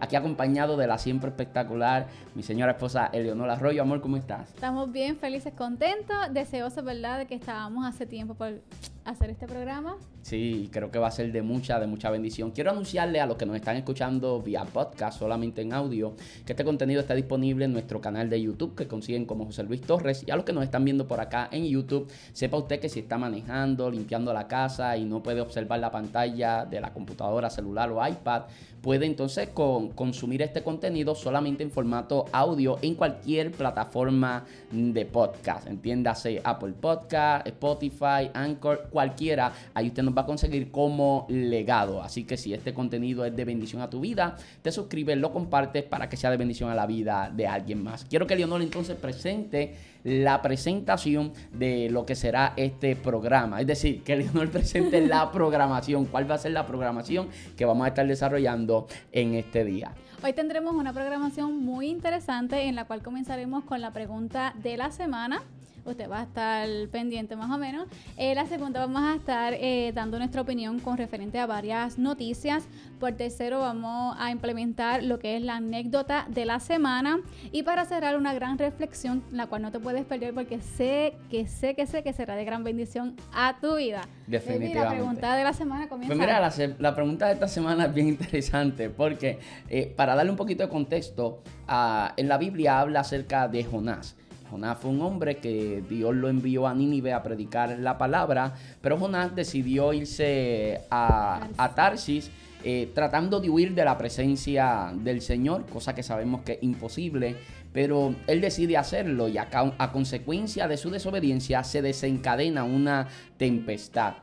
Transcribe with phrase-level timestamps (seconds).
[0.00, 3.82] Aquí acompañado de la siempre espectacular, mi señora esposa Eleonora Arroyo.
[3.82, 4.48] Amor, ¿cómo estás?
[4.50, 8.60] Estamos bien, felices, contentos, deseosos, ¿verdad?, de que estábamos hace tiempo por
[9.04, 9.96] hacer este programa.
[10.22, 12.50] Sí, creo que va a ser de mucha, de mucha bendición.
[12.50, 16.64] Quiero anunciarle a los que nos están escuchando vía podcast, solamente en audio, que este
[16.64, 20.24] contenido está disponible en nuestro canal de YouTube, que consiguen como José Luis Torres.
[20.26, 23.00] Y a los que nos están viendo por acá en YouTube, sepa usted que si
[23.00, 27.90] está manejando, limpiando la casa y no puede observar la pantalla de la computadora, celular
[27.90, 28.42] o iPad,
[28.80, 35.66] puede entonces consumir este contenido solamente en formato audio en cualquier plataforma de podcast.
[35.66, 39.52] Entiéndase Apple Podcast, Spotify, Anchor, cualquiera.
[39.74, 42.02] Ahí usted nos va a conseguir como legado.
[42.02, 45.84] Así que si este contenido es de bendición a tu vida, te suscribes, lo compartes
[45.84, 48.04] para que sea de bendición a la vida de alguien más.
[48.04, 53.60] Quiero que Leonor entonces presente la presentación de lo que será este programa.
[53.60, 56.06] Es decir, que Leonor presente la programación.
[56.06, 58.67] ¿Cuál va a ser la programación que vamos a estar desarrollando
[59.12, 59.94] en este día?
[60.22, 64.90] Hoy tendremos una programación muy interesante en la cual comenzaremos con la pregunta de la
[64.90, 65.42] semana
[65.90, 67.86] usted va a estar pendiente más o menos.
[68.16, 72.66] Eh, la segunda vamos a estar eh, dando nuestra opinión con referente a varias noticias.
[73.00, 77.20] Por tercero vamos a implementar lo que es la anécdota de la semana.
[77.52, 81.46] Y para cerrar una gran reflexión, la cual no te puedes perder porque sé que
[81.46, 84.02] sé que sé que será de gran bendición a tu vida.
[84.26, 84.78] Definitivamente.
[84.78, 86.14] la pregunta de la semana comienza.
[86.14, 90.36] Pues mira, la, pregunta de esta semana es bien interesante porque eh, para darle un
[90.36, 94.17] poquito de contexto, ah, en la Biblia habla acerca de Jonás.
[94.50, 98.98] Jonás fue un hombre que Dios lo envió a Nínive a predicar la palabra, pero
[98.98, 102.30] Jonás decidió irse a, Tarsis.
[102.64, 107.36] Eh, tratando de huir de la presencia del Señor, cosa que sabemos que es imposible,
[107.72, 114.14] pero él decide hacerlo y a, a consecuencia de su desobediencia se desencadena una tempestad.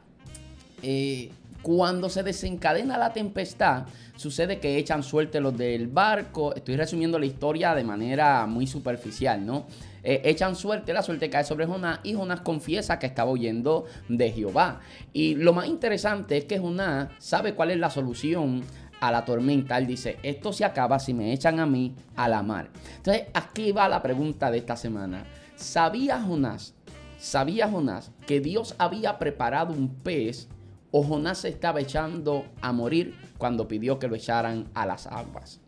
[0.84, 1.31] Eh,
[1.62, 6.53] cuando se desencadena la tempestad, sucede que echan suerte los del barco.
[6.53, 9.66] Estoy resumiendo la historia de manera muy superficial, ¿no?
[10.08, 14.32] Eh, echan suerte, la suerte cae sobre Jonás y Jonás confiesa que estaba huyendo de
[14.32, 14.80] Jehová.
[15.14, 18.64] Y lo más interesante es que Jonás sabe cuál es la solución
[19.00, 19.80] a la tormenta.
[19.80, 22.70] Él dice, esto se acaba si me echan a mí a la mar.
[22.98, 25.26] Entonces, aquí va la pregunta de esta semana.
[25.56, 26.76] ¿Sabía Jonás,
[27.18, 30.50] sabía Jonás que Dios había preparado un pez
[30.92, 35.62] o Jonás se estaba echando a morir cuando pidió que lo echaran a las aguas?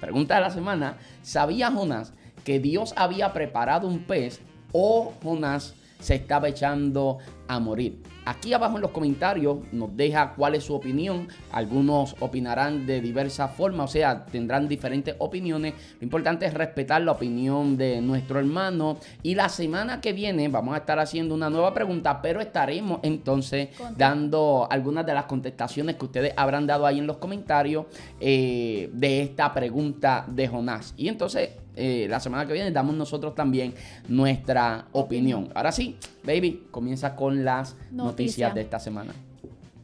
[0.00, 2.14] Pregunta de la semana, ¿sabía Jonás
[2.44, 4.40] que Dios había preparado un pez
[4.72, 7.98] o Jonás se estaba echando a morir.
[8.26, 11.28] Aquí abajo en los comentarios nos deja cuál es su opinión.
[11.50, 15.74] Algunos opinarán de diversas formas, o sea, tendrán diferentes opiniones.
[15.98, 18.98] Lo importante es respetar la opinión de nuestro hermano.
[19.22, 23.70] Y la semana que viene vamos a estar haciendo una nueva pregunta, pero estaremos entonces
[23.96, 27.86] dando algunas de las contestaciones que ustedes habrán dado ahí en los comentarios
[28.20, 30.94] eh, de esta pregunta de Jonás.
[30.96, 33.74] Y entonces eh, la semana que viene damos nosotros también
[34.06, 35.48] nuestra opinión.
[35.54, 39.14] Ahora sí, baby, comienza con las noticias de esta semana.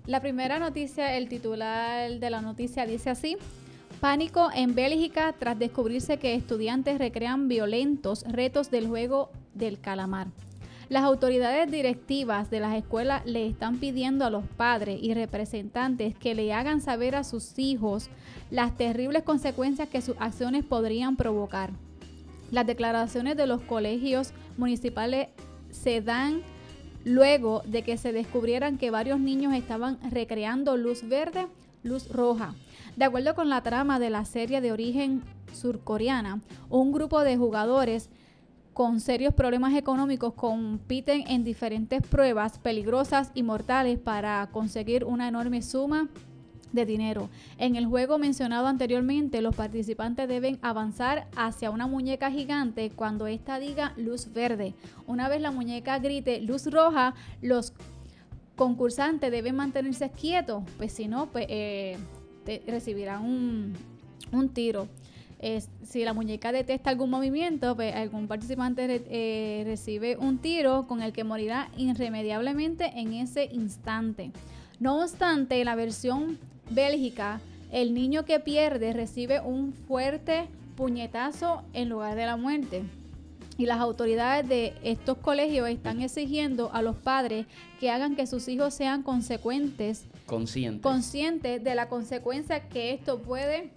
[0.04, 3.38] La primera noticia, el titular de la noticia dice así.
[4.00, 10.26] Pánico en Bélgica tras descubrirse que estudiantes recrean violentos retos del juego del calamar.
[10.88, 16.34] Las autoridades directivas de las escuelas le están pidiendo a los padres y representantes que
[16.34, 18.10] le hagan saber a sus hijos
[18.50, 21.70] las terribles consecuencias que sus acciones podrían provocar.
[22.50, 25.28] Las declaraciones de los colegios municipales
[25.70, 26.42] se dan
[27.04, 31.46] luego de que se descubrieran que varios niños estaban recreando luz verde,
[31.82, 32.54] luz roja.
[32.96, 35.22] De acuerdo con la trama de la serie de origen
[35.52, 38.10] surcoreana, un grupo de jugadores
[38.72, 45.62] con serios problemas económicos compiten en diferentes pruebas peligrosas y mortales para conseguir una enorme
[45.62, 46.08] suma
[46.72, 47.28] de dinero.
[47.58, 53.58] En el juego mencionado anteriormente, los participantes deben avanzar hacia una muñeca gigante cuando ésta
[53.58, 54.74] diga luz verde.
[55.06, 57.72] Una vez la muñeca grite luz roja, los
[58.56, 61.98] concursantes deben mantenerse quietos, pues si no, pues, eh,
[62.66, 63.74] recibirán un,
[64.32, 64.88] un tiro.
[65.82, 71.12] si la muñeca detecta algún movimiento, pues algún participante eh, recibe un tiro con el
[71.12, 74.32] que morirá irremediablemente en ese instante.
[74.80, 76.38] No obstante, la versión
[76.70, 77.40] Bélgica
[77.72, 82.84] El niño que pierde recibe un fuerte puñetazo en lugar de la muerte.
[83.58, 87.46] Y las autoridades de estos colegios están exigiendo a los padres
[87.80, 90.82] que hagan que sus hijos sean consecuentes, Consciente.
[90.82, 93.70] conscientes de la consecuencia que esto puede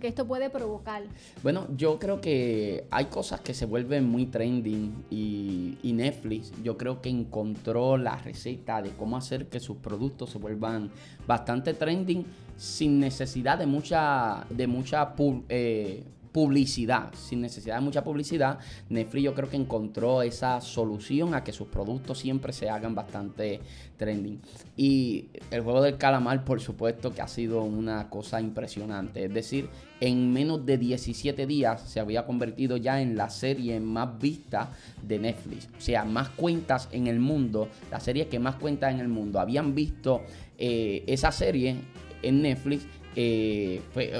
[0.00, 1.02] que esto puede provocar.
[1.42, 6.76] Bueno, yo creo que hay cosas que se vuelven muy trending y, y Netflix yo
[6.76, 10.90] creo que encontró la receta de cómo hacer que sus productos se vuelvan
[11.26, 12.24] bastante trending
[12.56, 15.14] sin necesidad de mucha, de mucha
[15.48, 21.42] eh, publicidad, sin necesidad de mucha publicidad, Netflix yo creo que encontró esa solución a
[21.42, 23.60] que sus productos siempre se hagan bastante
[23.96, 24.40] trending.
[24.76, 29.24] Y el juego del calamar, por supuesto, que ha sido una cosa impresionante.
[29.24, 29.68] Es decir,
[30.00, 34.70] en menos de 17 días se había convertido ya en la serie más vista
[35.02, 35.68] de Netflix.
[35.76, 39.40] O sea, más cuentas en el mundo, la serie que más cuentas en el mundo
[39.40, 40.22] habían visto
[40.58, 41.76] eh, esa serie
[42.22, 42.86] en Netflix.
[43.16, 44.10] Eh, pues,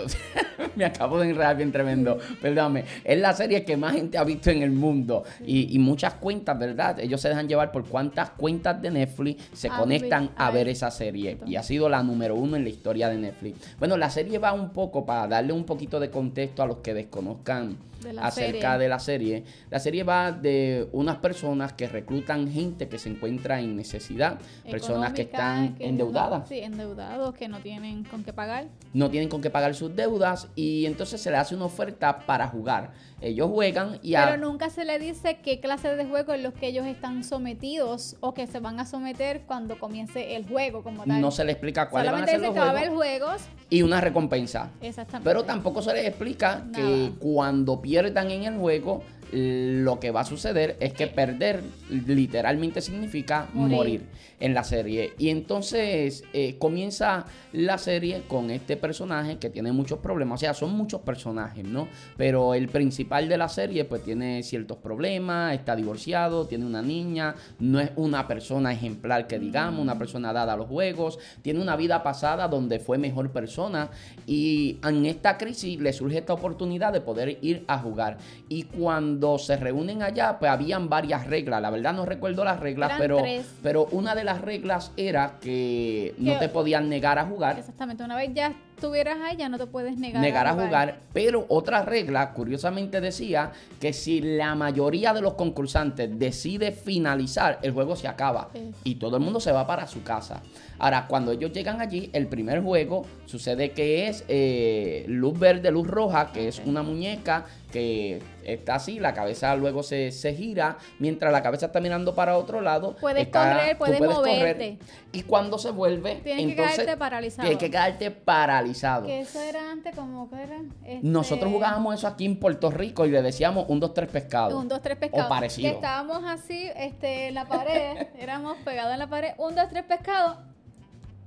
[0.77, 2.85] me acabo de enredar bien tremendo, perdóname.
[3.05, 5.25] Es la serie que más gente ha visto en el mundo.
[5.45, 6.99] Y, y muchas cuentas, ¿verdad?
[7.01, 10.73] Ellos se dejan llevar por cuántas cuentas de Netflix se conectan a a ver ver.
[10.73, 11.39] esa serie.
[11.47, 13.77] Y ha sido la número uno en la historia de Netflix.
[13.79, 16.95] Bueno, la serie va un poco para darle un poquito de contexto a los que
[16.95, 18.79] desconozcan De la acerca serie.
[18.79, 19.45] de la serie.
[19.71, 24.39] La serie va de unas personas que reclutan gente que se encuentra en necesidad,
[24.71, 28.69] personas que están que no- endeudadas sí, endeudados, que no tienen con qué pagar.
[28.93, 32.49] no tienen con qué pagar sus deudas y entonces se le hace una oferta para
[32.49, 32.93] jugar.
[33.21, 36.55] Ellos juegan y a- Pero nunca se le dice qué clase de juego en los
[36.55, 41.05] que ellos están sometidos o que se van a someter cuando comience el juego como
[41.05, 41.21] tal.
[41.21, 43.43] no se le explica cuáles van a ser los juegos juegos.
[43.69, 44.71] y una recompensa.
[44.81, 45.29] Exactamente.
[45.29, 50.25] Pero tampoco se les explica que cuando pierdan en el juego, lo que va a
[50.25, 54.03] suceder es que perder literalmente significa morir, Morir.
[54.41, 55.13] en la serie.
[55.19, 60.39] Y entonces eh, comienza la serie con este personaje que tiene muchos problemas.
[60.39, 61.89] O sea, son muchos personajes, ¿no?
[62.17, 67.35] Pero el principal de la serie pues tiene ciertos problemas, está divorciado, tiene una niña,
[67.59, 71.77] no es una persona ejemplar que digamos, una persona dada a los juegos, tiene una
[71.77, 73.91] vida pasada donde fue mejor persona
[74.27, 78.19] y en esta crisis le surge esta oportunidad de poder ir a jugar.
[78.49, 82.91] Y cuando se reúnen allá, pues habían varias reglas, la verdad no recuerdo las reglas,
[82.91, 83.47] Eran pero, tres.
[83.63, 87.59] pero una de las reglas era que no te podían negar a jugar.
[87.59, 88.03] Exactamente.
[88.05, 91.83] Una vez ya estuvieras ahí, ya no te puedes negar, negar a jugar, pero otra
[91.83, 98.09] regla curiosamente decía que si la mayoría de los concursantes decide finalizar, el juego se
[98.09, 98.71] acaba Sí.
[98.85, 100.41] y todo el mundo se va para su casa.
[100.79, 105.87] Ahora, cuando ellos llegan allí, el primer juego sucede que es eh, luz verde, luz
[105.87, 108.23] roja, que es una muñeca que
[108.55, 112.61] está así, la cabeza luego se, se gira, mientras la cabeza está mirando para otro
[112.61, 112.97] lado.
[113.01, 114.79] Puedes está- correr, tú puedes moverte.
[115.13, 117.43] y cuando se vuelve, Tienes que entonces quedarte paralizado.
[117.49, 119.07] tienes que quedarte paralizado.
[119.07, 120.59] Que eso era antes como que era.
[120.85, 124.55] Este, Nosotros jugábamos eso aquí en Puerto Rico y le decíamos un, dos, tres pescados.
[124.55, 125.27] Un, dos, tres pescados.
[125.27, 125.69] O parecido.
[125.69, 129.85] Que estábamos así, este, en la pared, éramos pegados en la pared, un, dos, tres
[129.85, 130.37] pescados.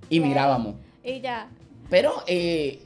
[0.09, 0.75] Y mirábamos.
[1.03, 1.47] Y ya.
[1.89, 2.81] Pero, eh,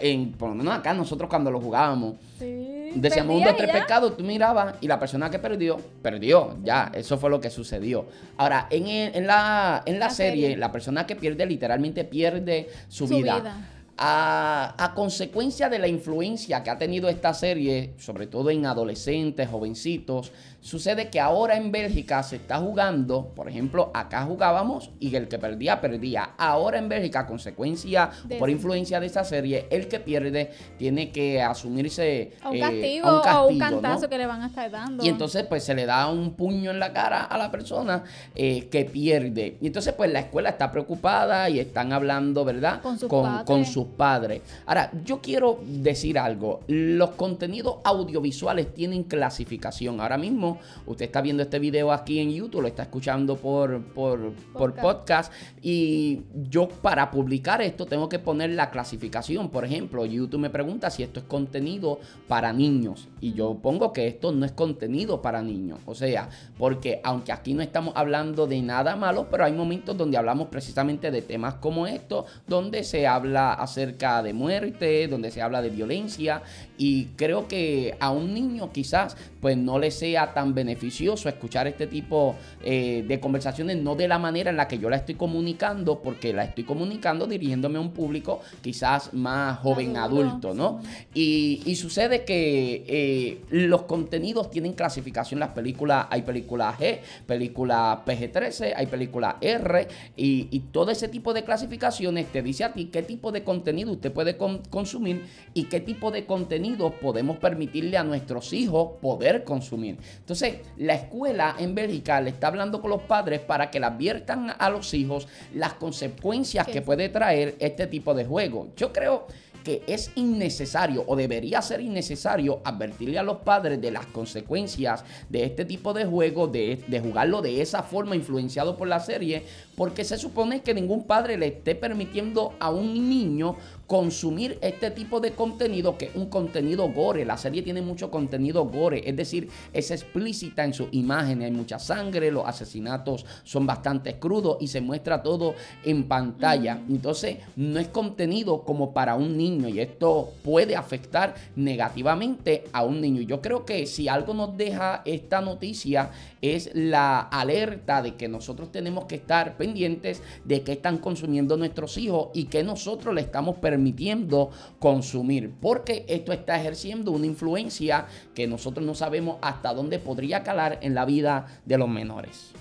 [0.00, 2.73] en, por lo menos acá nosotros cuando lo jugábamos, Sí.
[2.94, 6.56] Decíamos un, dos, tres pescados, tú mirabas y la persona que perdió, perdió.
[6.62, 8.06] Ya, eso fue lo que sucedió.
[8.36, 10.56] Ahora, en, el- en la, en la, La serie, serie.
[10.56, 13.40] la persona que pierde literalmente pierde su, Su vida.
[13.40, 13.70] vida.
[13.96, 19.48] A, a consecuencia de la influencia que ha tenido esta serie, sobre todo en adolescentes,
[19.48, 20.32] jovencitos,
[20.64, 25.38] sucede que ahora en Bélgica se está jugando, por ejemplo, acá jugábamos y el que
[25.38, 26.30] perdía, perdía.
[26.38, 31.12] Ahora en Bélgica, a consecuencia, De por influencia de esa serie, el que pierde tiene
[31.12, 34.08] que asumirse A un eh, castigo, a un o un cantazo ¿no?
[34.08, 35.04] que le van a estar dando.
[35.04, 38.02] Y entonces pues se le da un puño en la cara a la persona
[38.34, 39.58] eh, que pierde.
[39.60, 42.80] Y entonces pues la escuela está preocupada y están hablando, ¿verdad?
[42.80, 43.46] Con sus con, padres.
[43.46, 44.40] con sus padres.
[44.64, 46.60] Ahora, yo quiero decir algo.
[46.68, 50.00] Los contenidos audiovisuales tienen clasificación.
[50.00, 50.53] Ahora mismo
[50.86, 54.82] usted está viendo este video aquí en YouTube, lo está escuchando por, por, por Podcast.
[54.82, 55.32] podcast.
[55.62, 59.48] Y yo para publicar esto tengo que poner la clasificación.
[59.50, 63.08] Por ejemplo, YouTube me pregunta si esto es contenido para niños.
[63.20, 65.80] Y yo pongo que esto no es contenido para niños.
[65.86, 70.16] O sea, porque aunque aquí no estamos hablando de nada malo, pero hay momentos donde
[70.16, 75.62] hablamos precisamente de temas como estos, donde se habla acerca de muerte, donde se habla
[75.62, 76.42] de violencia.
[76.76, 81.86] Y creo que a un niño quizás pues no le sea tan beneficioso escuchar este
[81.86, 86.02] tipo eh, de conversaciones, no de la manera en la que yo la estoy comunicando,
[86.02, 90.82] porque la estoy comunicando dirigiéndome a un público quizás más joven Adulto, ¿no?
[91.14, 95.40] Y, y sucede que eh, los contenidos tienen clasificación.
[95.40, 101.32] Las películas, hay películas G, películas PG-13, hay películas R, y, y todo ese tipo
[101.32, 105.24] de clasificaciones te dice a ti qué tipo de contenido contenido usted puede consumir
[105.54, 109.96] y qué tipo de contenido podemos permitirle a nuestros hijos poder consumir.
[110.18, 110.33] Entonces,
[110.76, 114.70] la escuela en Bélgica le está hablando con los padres para que le adviertan a
[114.70, 118.68] los hijos las consecuencias que puede traer este tipo de juego.
[118.76, 119.26] Yo creo
[119.64, 125.44] que es innecesario o debería ser innecesario advertirle a los padres de las consecuencias de
[125.44, 129.42] este tipo de juego, de, de, jugarlo de esa forma influenciado por la serie,
[129.76, 135.20] porque se supone que ningún padre le esté permitiendo a un niño consumir este tipo
[135.20, 137.24] de contenido que es un contenido gore.
[137.24, 141.78] La serie tiene mucho contenido gore, es decir, es explícita en su imagen, hay mucha
[141.78, 145.54] sangre, los asesinatos son bastante crudos y se muestra todo
[145.84, 146.80] en pantalla.
[146.88, 153.00] Entonces, no es contenido como para un niño y esto puede afectar negativamente a un
[153.00, 153.22] niño.
[153.22, 158.70] Yo creo que si algo nos deja esta noticia es la alerta de que nosotros
[158.70, 163.56] tenemos que estar pendientes de qué están consumiendo nuestros hijos y que nosotros le estamos
[163.56, 170.42] permitiendo consumir, porque esto está ejerciendo una influencia que nosotros no sabemos hasta dónde podría
[170.42, 172.52] calar en la vida de los menores.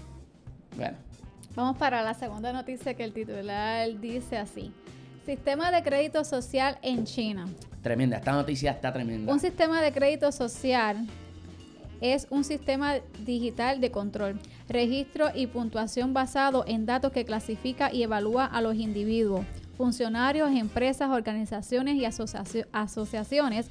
[0.78, 0.98] Bueno.
[1.56, 4.72] Vamos para la segunda noticia que el titular dice así.
[5.26, 7.48] Sistema de crédito social en China.
[7.82, 9.32] Tremenda, esta noticia está tremenda.
[9.32, 11.06] Un sistema de crédito social
[12.04, 12.96] es un sistema
[13.26, 18.76] digital de control, registro y puntuación basado en datos que clasifica y evalúa a los
[18.76, 19.46] individuos
[19.78, 22.06] funcionarios, empresas, organizaciones y
[22.74, 23.70] asociaciones,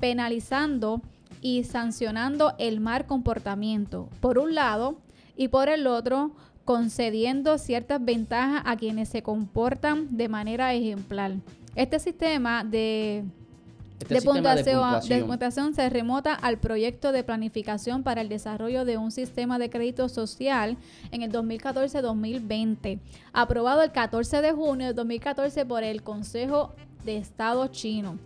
[0.00, 1.02] penalizando
[1.40, 4.98] y sancionando el mal comportamiento, por un lado,
[5.36, 6.32] y por el otro,
[6.64, 11.34] concediendo ciertas ventajas a quienes se comportan de manera ejemplar.
[11.74, 13.24] Este sistema de
[14.00, 19.58] este de, puntuación, se remota al proyecto de planificación para el desarrollo de un sistema
[19.58, 20.76] de crédito social
[21.10, 23.00] en el 2014-2020,
[23.32, 26.74] aprobado el 14 de junio de 2014 por el Consejo
[27.04, 28.18] de Estado chino.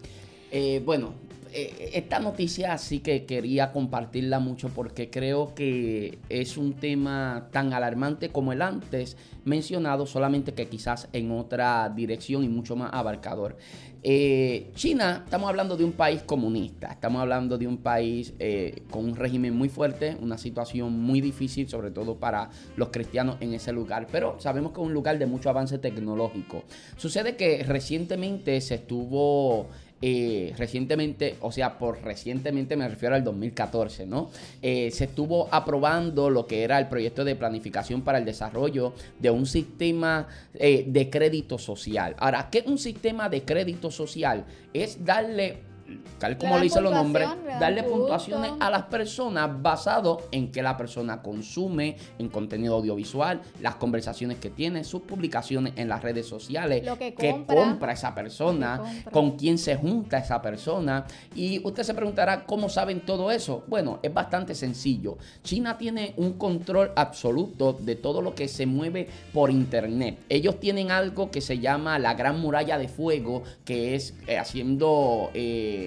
[0.51, 1.15] Eh, bueno,
[1.53, 7.73] eh, esta noticia sí que quería compartirla mucho porque creo que es un tema tan
[7.73, 13.57] alarmante como el antes mencionado, solamente que quizás en otra dirección y mucho más abarcador.
[14.03, 19.05] Eh, China, estamos hablando de un país comunista, estamos hablando de un país eh, con
[19.05, 23.73] un régimen muy fuerte, una situación muy difícil, sobre todo para los cristianos en ese
[23.73, 26.65] lugar, pero sabemos que es un lugar de mucho avance tecnológico.
[26.97, 29.67] Sucede que recientemente se estuvo
[30.03, 34.31] eh, recientemente, o sea, por recientemente me refiero al 2014, ¿no?
[34.63, 39.31] Eh, se estuvo aprobando lo que era el proyecto de planificación para el desarrollo de
[39.31, 42.15] un sistema eh, de crédito social.
[42.19, 44.47] Ahora, ¿qué es un sistema de crédito social?
[44.73, 45.70] Es darle
[46.19, 47.29] tal como le dice los nombres,
[47.59, 53.77] darle puntuaciones a las personas basado en que la persona consume en contenido audiovisual, las
[53.77, 57.15] conversaciones que tiene, sus publicaciones en las redes sociales, Lo que,
[57.47, 61.05] compra, esa persona, con quién se junta esa persona.
[61.35, 63.65] Y usted se preguntará, ¿cómo saben todo eso?
[63.67, 65.19] Bueno, es bastante sencillo.
[65.43, 70.19] China tiene un control absoluto de todo lo que se mueve por internet.
[70.29, 75.31] Ellos tienen algo que se llama la Gran Muralla de Fuego, que es eh, haciendo...
[75.35, 75.80] Eh,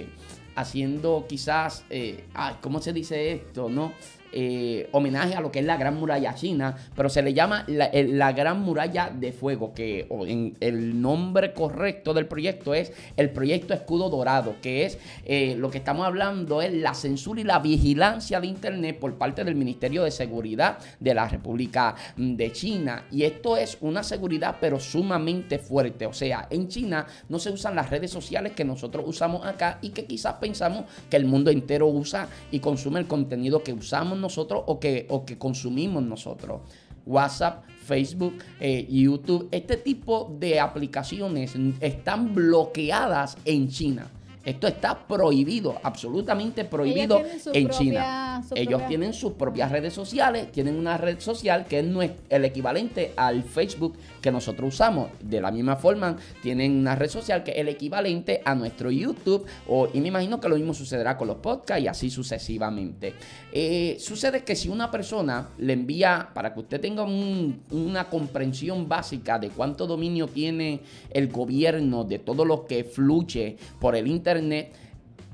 [0.56, 2.26] haciendo quizás, eh,
[2.62, 3.70] ¿cómo se dice esto?
[3.70, 3.94] ¿No?
[4.36, 8.32] Eh, homenaje a lo que es la Gran Muralla China, pero se le llama la,
[8.32, 14.10] Gran Muralla de Fuego, que en, el nombre correcto del proyecto es el proyecto Escudo
[14.10, 18.48] Dorado, que es eh, lo que estamos hablando es la censura y la vigilancia de
[18.48, 23.06] Internet por parte del Ministerio de Seguridad de la República de China.
[23.12, 26.08] Y esto es una seguridad pero sumamente fuerte.
[26.08, 29.90] O sea, en China no se usan las redes sociales que nosotros usamos acá y
[29.90, 34.64] que quizás pensamos que el mundo entero usa y consume el contenido que usamos nosotros
[34.66, 36.62] o que, o que consumimos nosotros.
[37.06, 44.08] WhatsApp, Facebook, eh, YouTube, este tipo de aplicaciones están bloqueadas en China.
[44.44, 47.22] Esto está prohibido, absolutamente prohibido
[47.54, 48.44] en China.
[48.56, 51.86] Ellos tienen sus propias redes sociales, tienen una red social que es
[52.30, 55.10] el equivalente al Facebook que nosotros usamos.
[55.22, 59.46] De la misma forma, tienen una red social que es el equivalente a nuestro YouTube.
[59.68, 63.14] O, y me imagino que lo mismo sucederá con los podcasts y así sucesivamente.
[63.52, 69.40] Eh, sucede que si una persona le envía, para que usted tenga una comprensión básica
[69.40, 70.82] de cuánto dominio tiene
[71.12, 74.64] el gobierno de todo lo que fluye por el Internet, කරන්නේ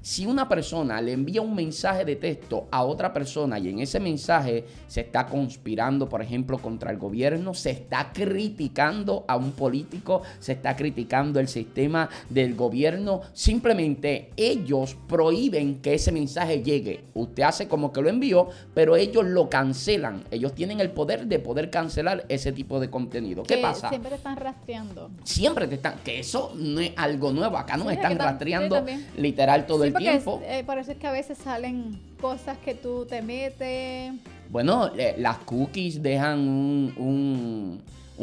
[0.02, 4.00] Si una persona le envía un mensaje de texto a otra persona y en ese
[4.00, 10.22] mensaje se está conspirando, por ejemplo, contra el gobierno, se está criticando a un político,
[10.40, 17.04] se está criticando el sistema del gobierno, simplemente ellos prohíben que ese mensaje llegue.
[17.14, 20.24] Usted hace como que lo envió, pero ellos lo cancelan.
[20.32, 23.44] Ellos tienen el poder de poder cancelar ese tipo de contenido.
[23.44, 23.90] ¿Qué pasa?
[23.90, 25.12] Siempre te están rastreando.
[25.24, 27.58] Siempre te están, que eso no es algo nuevo.
[27.58, 28.86] Acá nos están rastreando
[29.18, 30.42] literal todo el tiempo.
[30.44, 34.14] Eh, por eso es que a veces salen cosas que tú te metes.
[34.50, 37.82] Bueno, eh, las cookies dejan un un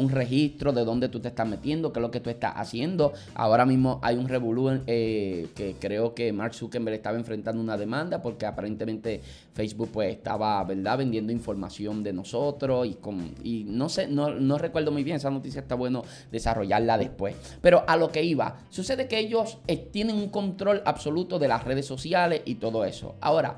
[0.09, 3.13] registro de dónde tú te estás metiendo, qué es lo que tú estás haciendo.
[3.33, 8.21] Ahora mismo hay un revolú eh, que creo que Mark Zuckerberg estaba enfrentando una demanda
[8.21, 9.21] porque aparentemente
[9.53, 14.57] Facebook pues estaba, ¿verdad?, vendiendo información de nosotros y, con, y no sé, no, no
[14.57, 17.35] recuerdo muy bien, esa noticia está bueno desarrollarla después.
[17.61, 21.63] Pero a lo que iba, sucede que ellos eh, tienen un control absoluto de las
[21.63, 23.15] redes sociales y todo eso.
[23.19, 23.57] Ahora,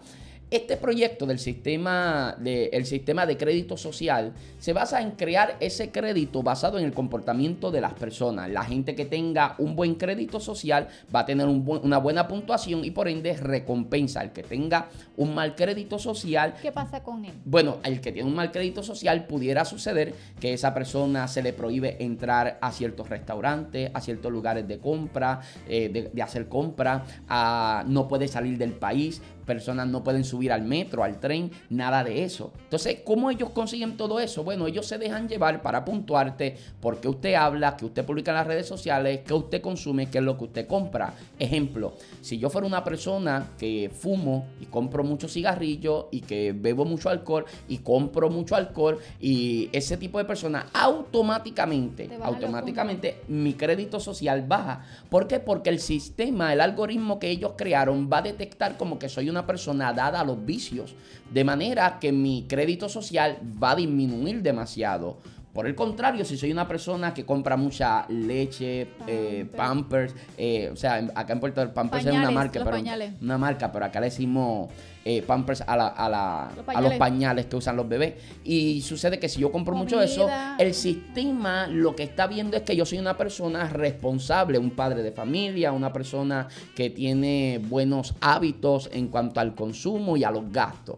[0.51, 5.91] este proyecto del sistema de, el sistema de crédito social se basa en crear ese
[5.91, 8.49] crédito basado en el comportamiento de las personas.
[8.49, 12.91] La gente que tenga un buen crédito social va a tener una buena puntuación y
[12.91, 14.21] por ende recompensa.
[14.21, 16.55] El que tenga un mal crédito social.
[16.61, 17.33] ¿Qué pasa con él?
[17.45, 21.53] Bueno, el que tiene un mal crédito social pudiera suceder que esa persona se le
[21.53, 27.03] prohíbe entrar a ciertos restaurantes, a ciertos lugares de compra, eh, de, hacer compra,
[27.87, 32.23] no puede salir del país, personas no pueden subir al metro, al tren, nada de
[32.23, 32.53] eso.
[32.65, 34.43] Entonces, ¿cómo ellos consiguen todo eso?
[34.43, 38.45] Bueno, ellos se dejan llevar para puntuarte porque usted habla, que usted publica en las
[38.45, 41.15] redes sociales, que usted consume, qué es lo que usted compra.
[41.39, 46.85] Ejemplo, si yo fuera una persona que fumo y compro mucho cigarrillo y que bebo
[46.85, 53.99] mucho alcohol y compro mucho alcohol y ese tipo de personas automáticamente, automáticamente mi crédito
[53.99, 54.85] social baja.
[55.09, 55.39] ¿Por qué?
[55.39, 59.38] Porque el sistema, el algoritmo que ellos crearon va a detectar como que soy una
[59.45, 60.95] persona dada a los vicios,
[61.31, 65.17] de manera que mi crédito social va a disminuir demasiado.
[65.53, 70.75] Por el contrario, si soy una persona que compra mucha leche, eh, pampers, eh, o
[70.75, 72.77] sea, acá en Puerto Rico Pampers es una marca, pero
[73.21, 74.69] una marca, pero acá le decimos
[75.05, 76.51] eh, Pampers a,
[76.81, 77.47] los pañales.
[77.47, 78.13] que usan los bebés.
[78.43, 80.29] Y sucede que si yo compro mucho eso,
[80.59, 85.01] el sistema lo que está viendo es que yo soy una persona responsable, un padre
[85.01, 90.51] de familia, una persona que tiene buenos hábitos en cuanto al consumo y a los
[90.51, 90.97] gastos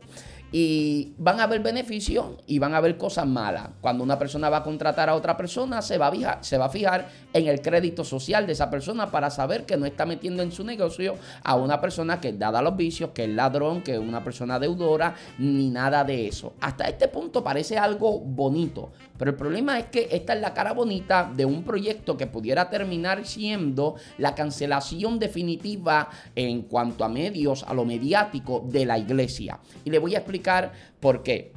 [0.52, 3.70] y van a haber beneficios y van a haber cosas malas.
[3.80, 6.66] Cuando una persona va a contratar a otra persona, se va a, fijar, se va
[6.66, 10.44] a fijar en el crédito social de esa persona para saber que no está metiendo
[10.44, 14.00] en su negocio a una persona que dada los vicios, que es ladrón, que es
[14.00, 16.54] una persona deudora, ni nada de eso.
[16.60, 20.74] Hasta este punto parece algo bonito, pero el problema es que esta es la cara
[20.74, 27.62] bonita de un proyecto que pudiera terminar siendo la cancelación definitiva en cuanto a medios,
[27.68, 29.60] a lo mediático de la iglesia.
[29.86, 31.54] Y le voy a explicar por qué.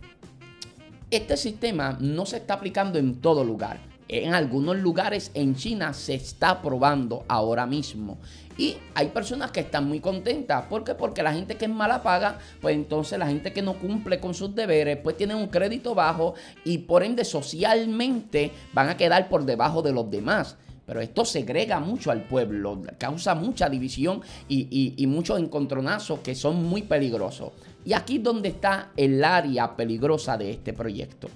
[1.11, 3.94] Este sistema no se está aplicando en todo lugar.
[4.23, 8.19] En algunos lugares en China se está probando ahora mismo.
[8.57, 10.67] Y hay personas que están muy contentas.
[10.67, 10.95] ¿Por qué?
[10.95, 14.33] Porque la gente que es mala paga, pues entonces la gente que no cumple con
[14.33, 19.45] sus deberes, pues tiene un crédito bajo y por ende socialmente van a quedar por
[19.45, 20.59] debajo de los demás.
[20.87, 26.63] Pero esto segrega mucho al pueblo, causa mucha división y, y muchos encontronazos que son
[26.63, 27.51] muy peligrosos.
[27.85, 31.29] Y aquí es donde está el área peligrosa de este proyecto.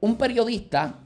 [0.00, 0.98] Un periodista,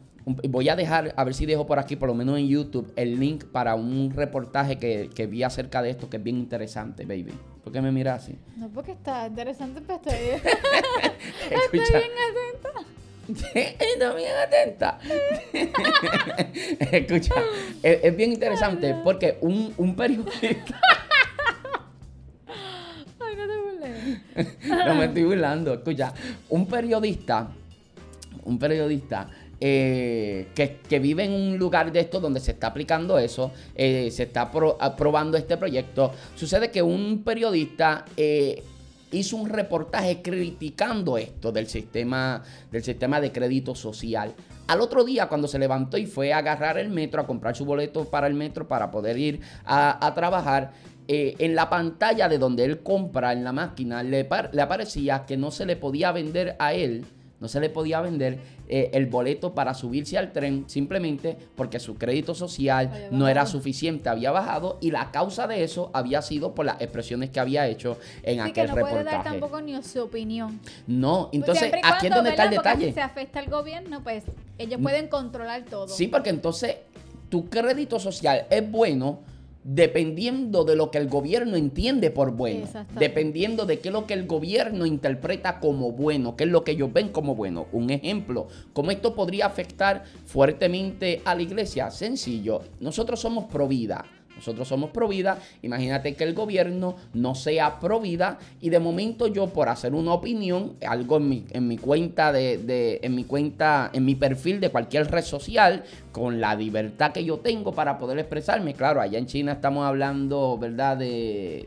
[0.48, 3.18] voy a dejar, a ver si dejo por aquí, por lo menos en YouTube, el
[3.18, 7.32] link para un reportaje que, vi acerca de esto que es bien interesante, baby.
[7.62, 8.38] ¿Por qué me miras así?
[8.56, 10.14] No, porque está interesante, pero estoy,
[11.50, 12.80] estoy bien atenta.
[13.54, 14.98] Está bien atenta.
[16.90, 17.34] Escucha,
[17.82, 20.80] es, bien interesante porque un, un periodista...
[24.86, 25.74] no me estoy burlando.
[25.74, 26.14] Escucha,
[26.48, 27.50] un periodista,
[28.44, 29.28] un periodista
[29.60, 34.24] eh, que, vive en un lugar de esto donde se está aplicando eso, eh, se
[34.24, 36.12] está aprobando este proyecto.
[36.34, 38.62] Sucede que un periodista eh,
[39.12, 44.34] hizo un reportaje criticando esto del sistema, del sistema de crédito social.
[44.66, 47.64] Al otro día, cuando se levantó y fue a agarrar el metro, a comprar su
[47.64, 50.72] boleto para el metro para poder ir a, a trabajar,
[51.10, 55.38] eh, en la pantalla de donde él compra en la máquina le, le, aparecía que
[55.38, 57.06] no se le podía vender a él,
[57.40, 61.96] no se le podía vender eh, el boleto para subirse al tren simplemente porque su
[61.96, 66.66] crédito social no era suficiente, había bajado y la causa de eso había sido por
[66.66, 69.04] las expresiones que había hecho en aquel que no reportaje.
[69.04, 70.60] Puede dar tampoco ni su opinión.
[70.86, 72.86] No, entonces aquí es donde está el detalle.
[72.86, 74.24] Si se afecta al gobierno, pues
[74.58, 75.88] ellos pueden controlar todo.
[75.88, 76.76] Sí, porque entonces
[77.28, 79.20] tu crédito social es bueno
[79.64, 82.66] dependiendo de lo que el gobierno entiende por bueno,
[82.98, 86.72] dependiendo de qué es lo que el gobierno interpreta como bueno, qué es lo que
[86.72, 87.66] ellos ven como bueno.
[87.72, 91.90] Un ejemplo, ¿cómo esto podría afectar fuertemente a la iglesia?
[91.90, 94.04] Sencillo, nosotros somos pro vida.
[94.38, 95.38] Nosotros somos pro vida.
[95.62, 100.14] Imagínate que el gobierno no sea pro vida y de momento yo por hacer una
[100.14, 104.60] opinión, algo en mi, en mi cuenta de, de- en mi cuenta, en mi perfil
[104.60, 108.74] de cualquier red social, con la libertad que yo tengo para poder expresarme.
[108.74, 110.96] Claro, allá en China estamos hablando, ¿verdad?
[110.96, 111.66] De,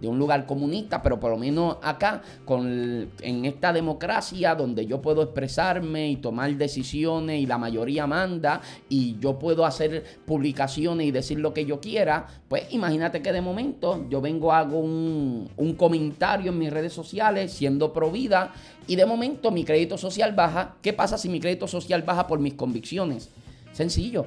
[0.00, 5.00] de un lugar comunista, pero por lo menos acá, con en esta democracia donde yo
[5.02, 11.10] puedo expresarme y tomar decisiones y la mayoría manda y yo puedo hacer publicaciones y
[11.10, 15.74] decir lo que yo quiera, pues imagínate que de momento yo vengo, hago un, un
[15.74, 18.52] comentario en mis redes sociales siendo pro vida
[18.86, 20.76] y de momento mi crédito social baja.
[20.82, 23.30] ¿Qué pasa si mi crédito social baja por mis convicciones?
[23.72, 24.26] Sencillo.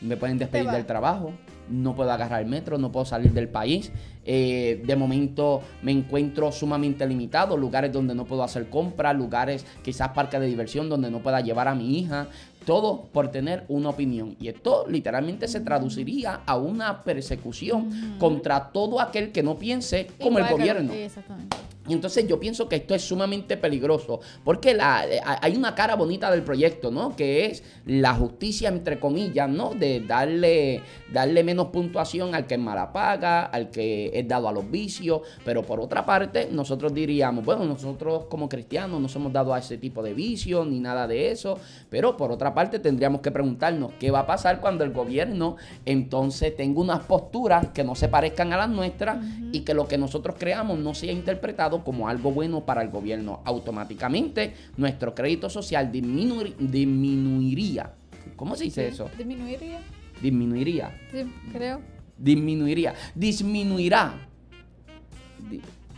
[0.00, 1.32] Me pueden despedir del trabajo,
[1.68, 3.90] no puedo agarrar el metro, no puedo salir del país.
[4.24, 10.10] Eh, de momento me encuentro sumamente limitado, lugares donde no puedo hacer compras, lugares quizás
[10.10, 12.28] parques de diversión donde no pueda llevar a mi hija.
[12.64, 14.36] Todo por tener una opinión.
[14.40, 20.38] Y esto literalmente se traduciría a una persecución contra todo aquel que no piense como
[20.38, 20.92] el que gobierno.
[20.94, 21.54] Exactamente.
[21.86, 25.96] Y entonces yo pienso que esto es sumamente peligroso, porque la, eh, hay una cara
[25.96, 27.14] bonita del proyecto, ¿no?
[27.14, 29.74] Que es la justicia, entre comillas, ¿no?
[29.74, 30.80] De darle,
[31.12, 35.20] darle menos puntuación al que es mala paga, al que es dado a los vicios,
[35.44, 39.76] pero por otra parte nosotros diríamos, bueno, nosotros como cristianos no somos dados a ese
[39.76, 41.58] tipo de vicios ni nada de eso,
[41.90, 46.56] pero por otra parte tendríamos que preguntarnos qué va a pasar cuando el gobierno entonces
[46.56, 49.18] tenga unas posturas que no se parezcan a las nuestras
[49.52, 53.40] y que lo que nosotros creamos no sea interpretado como algo bueno para el gobierno.
[53.44, 57.92] Automáticamente nuestro crédito social disminuir- disminuiría.
[58.36, 59.10] ¿Cómo se dice eso?
[59.16, 59.80] ¿Disminuiría?
[60.22, 61.00] Disminuiría.
[61.10, 61.80] Sí, creo.
[62.18, 62.94] Disminuiría.
[63.14, 64.14] Disminuirá.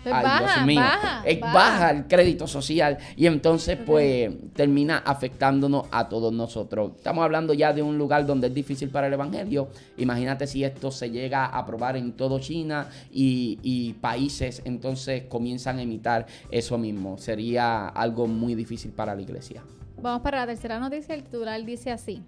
[0.07, 0.81] Pues Ay, baja, Dios mío.
[0.81, 1.53] baja, Eh, baja.
[1.53, 6.93] baja el crédito social y entonces pues termina afectándonos a todos nosotros.
[6.95, 9.69] Estamos hablando ya de un lugar donde es difícil para el evangelio.
[9.97, 15.79] Imagínate si esto se llega a aprobar en todo China y, y países entonces comienzan
[15.79, 17.19] a imitar eso mismo.
[17.19, 19.65] Sería algo muy difícil para la iglesia.
[20.01, 21.17] Vamos para la tercera noticia.
[21.17, 22.23] El titular dice así.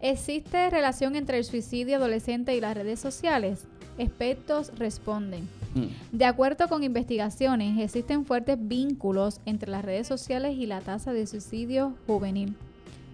[0.00, 3.66] ¿Existe relación entre el suicidio adolescente y las redes sociales?
[3.98, 5.48] Expertos responden.
[5.74, 5.86] Mm.
[6.16, 11.26] De acuerdo con investigaciones, existen fuertes vínculos entre las redes sociales y la tasa de
[11.26, 12.54] suicidio juvenil.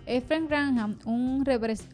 [0.07, 1.45] Efren Graham, un,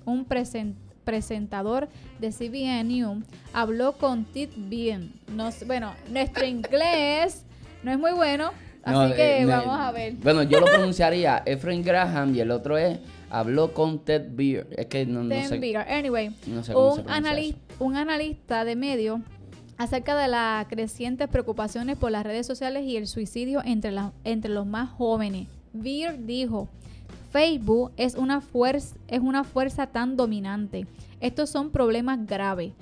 [0.07, 5.13] un presen- presentador de CBN News, habló con Tit Bien.
[5.35, 7.45] Nos- bueno, nuestro inglés
[7.83, 8.51] no es muy bueno,
[8.83, 10.15] así No, que eh, vamos a ver.
[10.15, 12.99] Bueno, yo lo pronunciaría Efraín Graham y el otro es
[13.39, 14.67] habló con Ted Beer.
[14.77, 15.77] Es que no, sé.
[15.89, 17.59] Anyway, no sé un, anali- eso.
[17.85, 19.21] un analista de medio
[19.77, 24.51] acerca de las crecientes preocupaciones por las redes sociales y el suicidio entre, la- entre
[24.51, 25.49] los más jóvenes.
[25.75, 26.69] Beer dijo,
[27.31, 30.87] Facebook es una, fuerza, es una fuerza tan dominante.
[31.21, 32.73] Estos son problemas graves.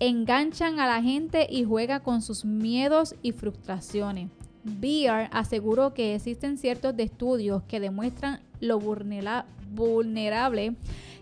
[0.00, 4.28] Enganchan a la gente y juega con sus miedos y frustraciones.
[4.64, 10.74] Beer aseguró que existen ciertos de estudios que demuestran lo vulnera- vulnerable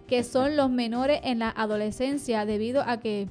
[0.07, 3.29] que son los menores en la adolescencia debido a que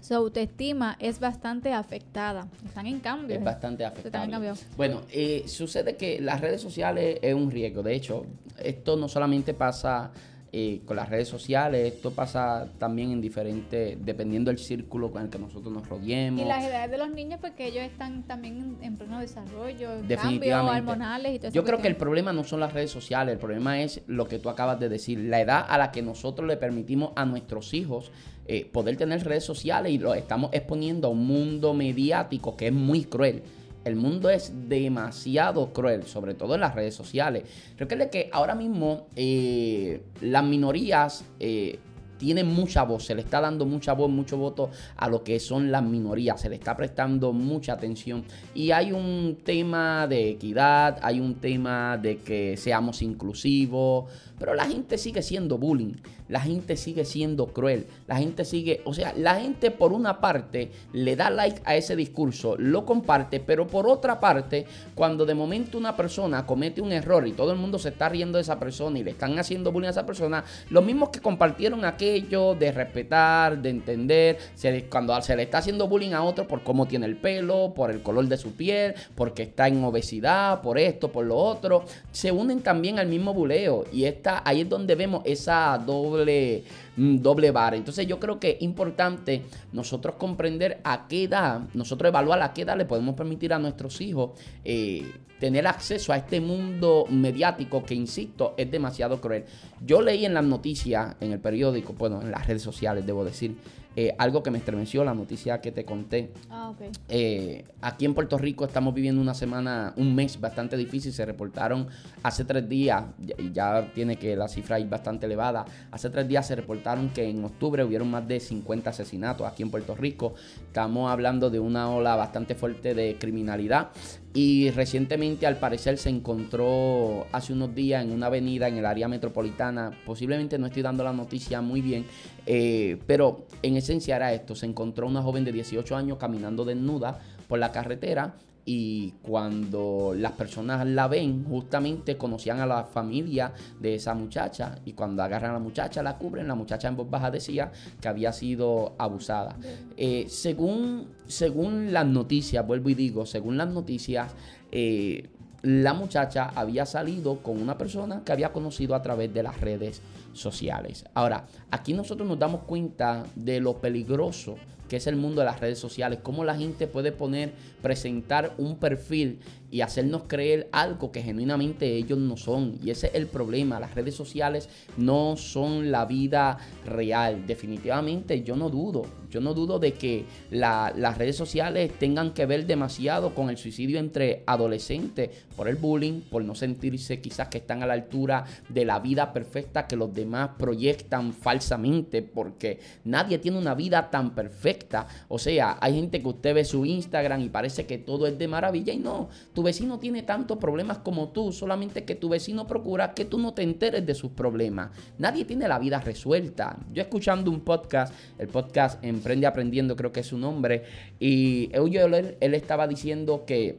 [0.00, 2.46] su autoestima es bastante afectada.
[2.64, 3.36] Están en cambio.
[3.36, 4.54] Es bastante cambio.
[4.76, 7.82] Bueno, eh, sucede que las redes sociales es un riesgo.
[7.82, 8.26] De hecho,
[8.62, 10.12] esto no solamente pasa
[10.56, 15.28] eh, con las redes sociales, esto pasa también en diferentes, dependiendo del círculo con el
[15.28, 16.40] que nosotros nos rodeemos.
[16.40, 20.64] Y las edades de los niños, porque ellos están también en, en pleno desarrollo, cambios
[20.64, 21.54] hormonales y todo eso.
[21.56, 24.38] Yo creo que el problema no son las redes sociales, el problema es lo que
[24.38, 28.12] tú acabas de decir, la edad a la que nosotros le permitimos a nuestros hijos
[28.46, 32.72] eh, poder tener redes sociales y lo estamos exponiendo a un mundo mediático que es
[32.72, 33.42] muy cruel.
[33.84, 37.44] El mundo es demasiado cruel, sobre todo en las redes sociales.
[37.76, 41.78] Recuerde que ahora mismo eh, las minorías eh,
[42.18, 45.70] tienen mucha voz, se le está dando mucha voz, mucho voto a lo que son
[45.70, 48.24] las minorías, se le está prestando mucha atención.
[48.54, 54.64] Y hay un tema de equidad, hay un tema de que seamos inclusivos, pero la
[54.66, 55.94] gente sigue siendo bullying,
[56.28, 60.70] la gente sigue siendo cruel, la gente sigue, o sea, la gente por una parte
[60.92, 65.76] le da like a ese discurso, lo comparte, pero por otra parte, cuando de momento
[65.78, 68.98] una persona comete un error y todo el mundo se está riendo de esa persona
[68.98, 73.60] y le están haciendo bullying a esa persona, los mismos que compartieron aquello de respetar,
[73.60, 77.16] de entender, se- cuando se le está haciendo bullying a otro por cómo tiene el
[77.16, 81.36] pelo, por el color de su piel, porque está en obesidad, por esto, por lo
[81.36, 84.04] otro, se unen también al mismo buleo y
[84.44, 86.64] ahí es donde vemos esa doble
[86.96, 87.76] mm, doble vara.
[87.76, 92.62] Entonces yo creo que es importante nosotros comprender a qué edad, nosotros evaluar a qué
[92.62, 94.30] edad le podemos permitir a nuestros hijos
[94.64, 99.44] eh, tener acceso a este mundo mediático que, insisto, es demasiado cruel.
[99.84, 103.56] Yo leí en las noticias, en el periódico, bueno, en las redes sociales, debo decir,
[103.96, 106.32] eh, algo que me estremeció, la noticia que te conté.
[106.50, 106.82] Ah, ok.
[107.08, 111.12] Eh, aquí en Puerto Rico estamos viviendo una semana, un mes bastante difícil.
[111.12, 111.86] Se reportaron
[112.22, 113.04] hace tres días,
[113.38, 115.64] y ya tiene que la cifra es bastante elevada.
[115.90, 119.70] Hace tres días se reportaron que en octubre hubieron más de 50 asesinatos aquí en
[119.70, 120.34] Puerto Rico.
[120.66, 123.90] Estamos hablando de una ola bastante fuerte de criminalidad.
[124.36, 129.06] Y recientemente, al parecer, se encontró hace unos días en una avenida en el área
[129.06, 129.96] metropolitana.
[130.04, 132.04] Posiblemente no estoy dando la noticia muy bien,
[132.44, 134.56] eh, pero en esencia era esto.
[134.56, 140.32] Se encontró una joven de 18 años caminando desnuda por la carretera y cuando las
[140.32, 145.54] personas la ven, justamente conocían a la familia de esa muchacha y cuando agarran a
[145.54, 149.56] la muchacha, la cubren, la muchacha en voz baja decía que había sido abusada.
[149.96, 154.32] Eh, según, según las noticias, vuelvo y digo, según las noticias,
[154.72, 155.28] eh,
[155.62, 160.02] la muchacha había salido con una persona que había conocido a través de las redes
[160.34, 161.06] sociales.
[161.14, 164.56] Ahora, aquí nosotros nos damos cuenta de lo peligroso
[164.94, 167.50] que es el mundo de las redes sociales, cómo la gente puede poner,
[167.82, 169.40] presentar un perfil
[169.74, 172.78] y hacernos creer algo que genuinamente ellos no son.
[172.80, 177.44] Y ese es el problema, las redes sociales no son la vida real.
[177.44, 179.02] Definitivamente yo no dudo,
[179.34, 183.98] yo no dudo de que las redes sociales tengan que ver demasiado con el suicidio
[183.98, 188.84] entre adolescentes por el bullying, por no sentirse quizás que están a la altura de
[188.84, 195.08] la vida perfecta que los demás proyectan falsamente, porque nadie tiene una vida tan perfecta.
[195.26, 198.46] O sea, hay gente que usted ve su Instagram y parece que todo es de
[198.46, 203.14] maravilla y no, tu vecino tiene tantos problemas como tú, solamente que tu vecino procura
[203.14, 204.90] que tú no te enteres de sus problemas.
[205.18, 206.76] Nadie tiene la vida resuelta.
[206.92, 210.84] Yo escuchando un podcast, el podcast Emprende Aprendiendo creo que es su nombre,
[211.18, 213.76] y él, estaba diciendo que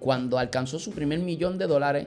[0.00, 2.06] cuando alcanzó su primer millón de dólares,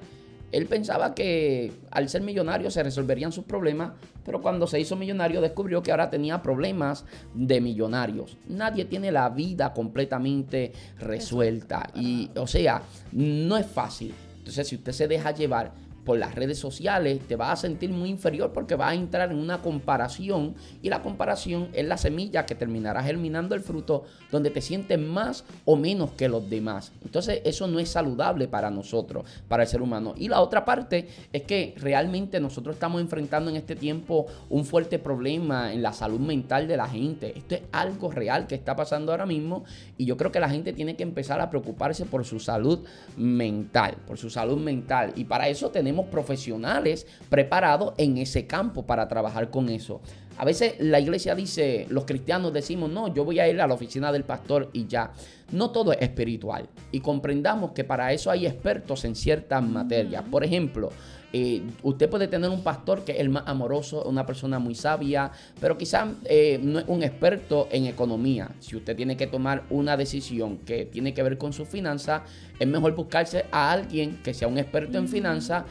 [0.51, 3.93] él pensaba que al ser millonario se resolverían sus problemas,
[4.25, 8.37] pero cuando se hizo millonario descubrió que ahora tenía problemas de millonarios.
[8.47, 12.81] Nadie tiene la vida completamente resuelta y, o sea,
[13.11, 14.13] no es fácil.
[14.37, 15.73] Entonces, si usted se deja llevar
[16.09, 19.37] por las redes sociales, te vas a sentir muy inferior porque vas a entrar en
[19.37, 24.59] una comparación y la comparación es la semilla que terminará germinando el fruto donde te
[24.59, 26.93] sientes más o menos que los demás.
[27.05, 30.15] Entonces eso no es saludable para nosotros, para el ser humano.
[30.17, 34.97] Y la otra parte es que realmente nosotros estamos enfrentando en este tiempo un fuerte
[34.97, 37.37] problema en la salud mental de la gente.
[37.37, 39.63] Esto es algo real que está pasando ahora mismo
[39.95, 42.79] y yo creo que la gente tiene que empezar a preocuparse por su salud
[43.15, 45.13] mental, por su salud mental.
[45.15, 50.01] Y para eso tenemos profesionales preparados en ese campo para trabajar con eso.
[50.39, 53.73] A veces la iglesia dice, los cristianos decimos, no, yo voy a ir a la
[53.73, 55.11] oficina del pastor y ya.
[55.51, 56.69] No todo es espiritual.
[56.93, 60.23] Y comprendamos que para eso hay expertos en ciertas materias.
[60.31, 60.91] Por ejemplo,
[61.33, 65.31] eh, usted puede tener un pastor que es el más amoroso, una persona muy sabia,
[65.59, 68.49] pero quizás eh, no es un experto en economía.
[68.61, 72.21] Si usted tiene que tomar una decisión que tiene que ver con su finanzas,
[72.57, 75.65] es mejor buscarse a alguien que sea un experto en finanzas,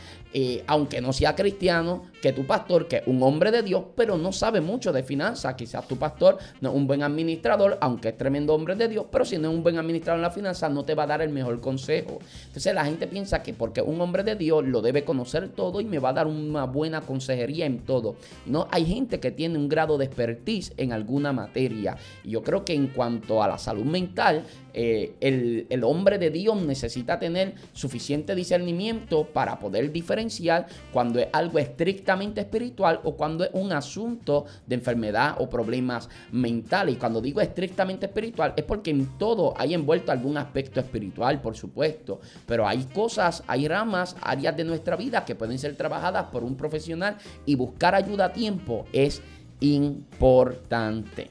[0.66, 4.32] aunque no sea cristiano, que tu pastor, que es un hombre de Dios, pero no
[4.32, 5.54] sabe mucho de finanzas.
[5.54, 9.24] Quizás tu pastor no es un buen administrador, aunque es tremendo hombre de Dios, pero
[9.24, 11.30] si no es un buen administrador en la finanzas, no te va a dar el
[11.30, 12.18] mejor consejo.
[12.46, 15.84] Entonces la gente piensa que porque un hombre de Dios lo debe conocer todo y
[15.84, 18.16] me va a dar una buena consejería en todo.
[18.46, 21.96] No, hay gente que tiene un grado de expertise en alguna materia.
[22.24, 26.60] Y yo creo que en cuanto a la salud mental, eh, el, hombre de Dios
[26.60, 33.50] necesita tener suficiente discernimiento para poder diferenciar cuando es algo estrictamente espiritual o cuando es
[33.52, 36.94] un asunto de enfermedad o problemas mentales.
[36.94, 41.56] Y cuando digo estrictamente espiritual es porque en todo hay envuelto algún aspecto espiritual, por
[41.56, 42.20] supuesto.
[42.46, 46.56] Pero hay cosas, hay ramas, áreas de nuestra vida que pueden ser trabajadas por un
[46.56, 49.22] profesional y buscar ayuda a tiempo es
[49.60, 51.30] importante.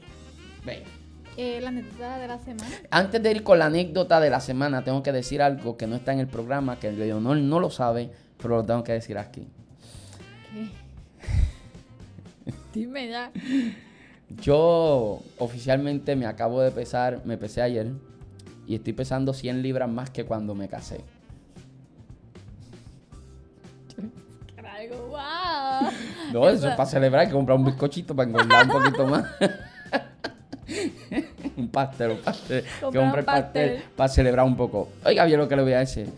[1.40, 2.68] Eh, la anécdota de la semana.
[2.90, 5.94] Antes de ir con la anécdota de la semana, tengo que decir algo que no
[5.94, 9.46] está en el programa, que Leonor no lo sabe, pero lo tengo que decir aquí.
[10.52, 10.68] ¿Qué?
[12.74, 13.30] Dime ya.
[14.42, 17.92] Yo oficialmente me acabo de pesar, me pesé ayer
[18.66, 21.04] y estoy pesando 100 libras más que cuando me casé.
[24.88, 25.90] wow.
[26.32, 29.24] No, eso es para celebrar, hay que comprar un bizcochito para engordar un poquito más.
[31.58, 32.64] un pastel, un pastel.
[32.92, 33.82] Que compre pastel.
[33.96, 34.88] para celebrar un poco.
[35.04, 36.08] Oiga, bien lo que le voy a decir.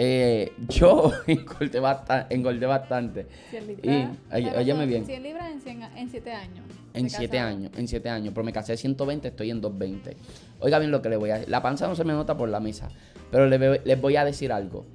[0.00, 3.26] Eh, yo engordé, bastante, engordé bastante.
[3.50, 4.16] 100 Y, libras.
[4.30, 5.06] Pero óyeme bien.
[5.06, 6.64] 100 libras en, 100 en 7 años.
[6.94, 7.48] En de 7 casado.
[7.48, 8.32] años, en 7 años.
[8.34, 10.16] Pero me casé de 120, estoy en 220.
[10.60, 11.48] Oiga bien lo que le voy a decir.
[11.48, 12.88] La panza no se me nota por la mesa.
[13.30, 14.86] Pero le ve- les voy a decir algo.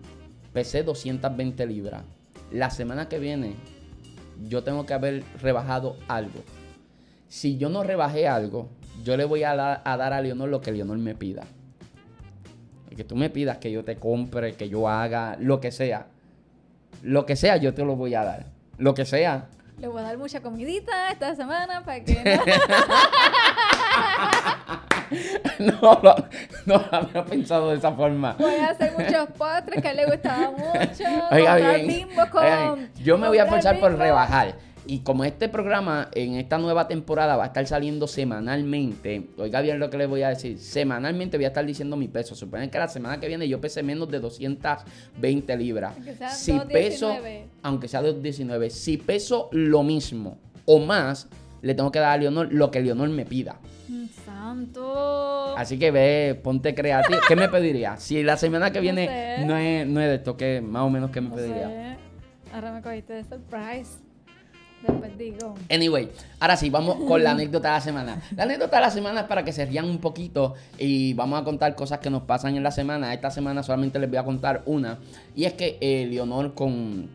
[0.54, 2.04] Pesé 220 libras.
[2.52, 3.56] La semana que viene,
[4.48, 6.42] yo tengo que haber rebajado algo.
[7.28, 8.70] Si yo no rebajé algo,
[9.04, 11.44] yo le voy a dar a, dar a Leonor lo que Leonor me pida.
[12.90, 16.08] Y que tú me pidas que yo te compre, que yo haga, lo que sea.
[17.02, 18.46] Lo que sea, yo te lo voy a dar.
[18.78, 19.48] Lo que sea.
[19.80, 22.14] Le voy a dar mucha comidita esta semana para que
[25.60, 26.02] no- No,
[26.66, 28.36] no, había pensado de esa forma.
[28.40, 31.04] voy a hacer muchos postres que a él le gustaba mucho.
[31.32, 34.56] Oiga bien, bimbo con- oiga bien, yo me voy a esforzar por rebajar.
[34.86, 39.80] Y como este programa en esta nueva temporada va a estar saliendo semanalmente, oiga bien
[39.80, 42.36] lo que les voy a decir, semanalmente voy a estar diciendo mi peso.
[42.36, 45.94] Suponen que la semana que viene yo pese menos de 220 libras.
[45.96, 46.90] Aunque sea Si 219.
[46.90, 51.28] peso, aunque sea 219, si peso lo mismo o más,
[51.62, 53.56] le tengo que dar a Leonor lo que Leonor me pida.
[54.26, 55.56] Santo.
[55.58, 57.20] Así que ve, ponte creativo.
[57.28, 57.98] ¿Qué me pediría?
[57.98, 59.46] Si la semana que No viene sé.
[59.46, 61.68] no, es, no es de esto, ¿qué más o menos qué me No pediría?
[61.68, 61.98] sé.
[62.54, 64.00] Ahora me cogiste de surprise.
[64.88, 65.56] Después digo.
[65.70, 68.22] Anyway, ahora sí, vamos con la anécdota de la semana.
[68.36, 71.44] La anécdota de la semana es para que se rían un poquito y vamos a
[71.44, 73.14] contar cosas que nos pasan en la semana.
[73.14, 75.00] Esta semana solamente les voy a contar una.
[75.36, 77.10] Y es que eh, Leonor con...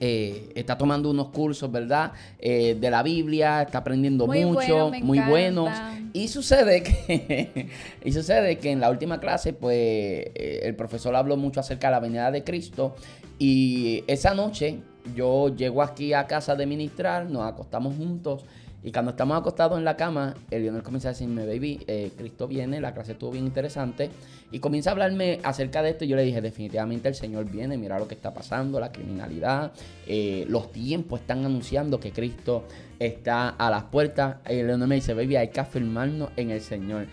[0.00, 2.12] eh, está tomando unos cursos, ¿verdad?
[2.38, 5.30] Eh, de la Biblia, está aprendiendo Muy mucho, bueno, muy encanta.
[5.30, 5.70] buenos.
[6.12, 7.68] Y sucede que
[8.04, 12.00] y sucede que en la última clase, pues, el profesor habló mucho acerca de la
[12.00, 12.94] venida de Cristo.
[13.40, 14.80] Y esa noche
[15.14, 18.44] yo llego aquí a casa de ministrar, nos acostamos juntos.
[18.82, 22.46] Y cuando estamos acostados en la cama, el Lionel comienza a decirme, baby, eh, Cristo
[22.46, 24.08] viene, la clase estuvo bien interesante.
[24.52, 26.04] Y comienza a hablarme acerca de esto.
[26.04, 29.72] Y yo le dije, definitivamente el Señor viene, mira lo que está pasando, la criminalidad.
[30.06, 32.64] eh, los tiempos están anunciando que Cristo
[32.98, 34.36] está a las puertas.
[34.48, 37.08] Y Leonel me dice, baby, hay que afirmarnos en el Señor.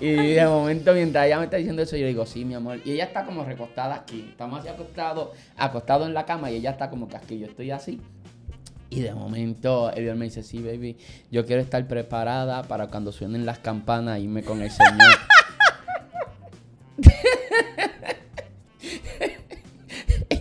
[0.00, 2.80] Y de momento, mientras ella me está diciendo eso, yo le digo, sí, mi amor.
[2.84, 4.26] Y ella está como recostada aquí.
[4.30, 7.38] Estamos así acostados, acostados en la cama y ella está como que aquí.
[7.38, 8.00] Yo estoy así.
[8.90, 10.96] Y de momento, Elior me dice, sí, baby,
[11.30, 15.14] yo quiero estar preparada para cuando suenen las campanas irme con el Señor.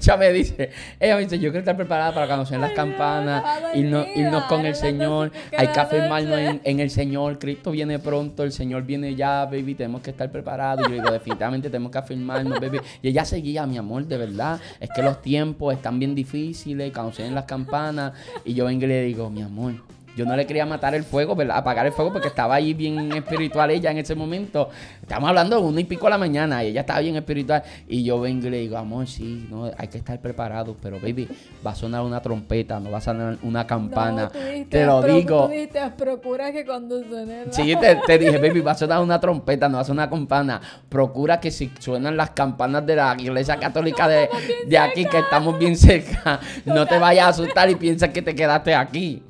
[0.10, 0.69] ella me dice,
[1.00, 3.43] ella me dice, yo quiero estar preparada para cuando suenen las Ay, campanas,
[3.76, 8.43] irnos, irnos con el Señor, hay que afirmarnos en, en el Señor, Cristo viene pronto,
[8.43, 10.88] el Señor viene ya, baby, tenemos que estar preparados.
[10.88, 12.80] Y yo digo, definitivamente tenemos que afirmarnos, baby.
[13.02, 17.13] Y ella seguía, mi amor, de verdad, es que los tiempos están bien difíciles, cuando
[17.30, 18.13] las campanas,
[18.45, 19.74] y yo vengo y le digo, mi amor,
[20.19, 21.55] yo no le quería matar el fuego, ¿verdad?
[21.55, 24.69] apagar el fuego porque estaba ahí bien espiritual ella en ese momento.
[25.01, 27.63] Estamos hablando de una y pico de la mañana y ella estaba bien espiritual.
[27.88, 31.29] Y yo vengo y le digo, amor, sí, no, hay que estar preparados, pero baby,
[31.65, 34.23] va a sonar una trompeta, no va a sonar una campana.
[34.23, 35.45] No, tú dijiste, Te lo digo.
[35.45, 37.53] Tú dijiste, procura que cuando suene la...
[37.53, 40.17] Sí, te, te dije, baby, va a sonar una trompeta, no va a sonar una
[40.17, 40.60] campana.
[40.89, 44.29] Procura que si suenan las campanas de la iglesia católica de,
[44.67, 48.36] de aquí, que estamos bien cerca, no te vayas a asustar y piensas que te
[48.36, 49.23] quedaste aquí.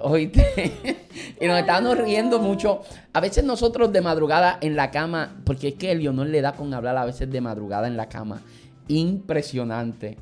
[0.00, 0.98] Oíste.
[1.40, 2.82] y nos estábamos riendo mucho.
[3.12, 6.52] A veces nosotros de madrugada en la cama, porque es que el Leonor le da
[6.52, 8.42] con hablar a veces de madrugada en la cama.
[8.88, 10.18] Impresionante.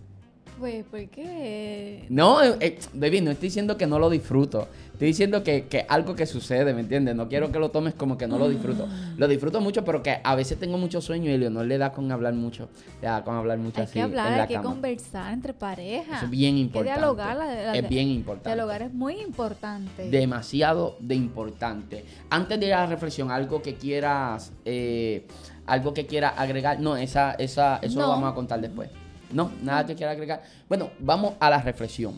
[0.58, 2.06] Pues, ¿por qué?
[2.08, 4.68] No, eh, eh, baby, no estoy diciendo que no lo disfruto.
[4.94, 7.16] Estoy diciendo que, que algo que sucede, ¿me entiendes?
[7.16, 8.86] No quiero que lo tomes como que no lo disfruto.
[9.16, 12.10] Lo disfruto mucho, pero que a veces tengo mucho sueño y Leonor le da con
[12.12, 12.68] hablar mucho.
[13.02, 14.68] Le da con hablar mucho Hay así que hablar, en la hay que cama.
[14.70, 16.16] conversar entre parejas.
[16.18, 16.94] Eso es bien Hay importante.
[16.94, 17.36] Que dialogar.
[17.36, 18.48] la- la- es bien importante.
[18.50, 20.08] Dialogar es muy importante.
[20.10, 22.04] Demasiado de importante.
[22.30, 25.26] Antes de ir a la reflexión, algo que quieras, eh,
[25.66, 26.78] algo que quieras agregar.
[26.78, 28.90] No, esa, esa, eso lo vamos a contar después.
[29.32, 30.44] No, nada que quiera agregar.
[30.68, 32.14] Bueno, vamos a la reflexión.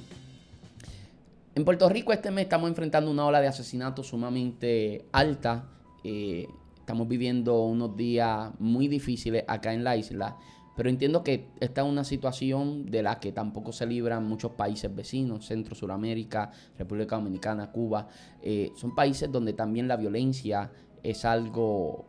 [1.56, 5.70] En Puerto Rico este mes estamos enfrentando una ola de asesinatos sumamente alta.
[6.04, 10.36] Eh, estamos viviendo unos días muy difíciles acá en la isla.
[10.76, 14.94] Pero entiendo que esta es una situación de la que tampoco se libran muchos países
[14.94, 18.06] vecinos, Centro, Suramérica, República Dominicana, Cuba.
[18.42, 20.70] Eh, son países donde también la violencia
[21.02, 22.04] es algo